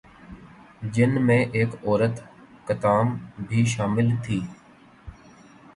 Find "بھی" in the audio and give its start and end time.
3.47-3.65